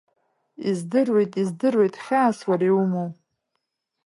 [0.69, 3.09] Издыруеит, издыруеит хьаас уара иумоу…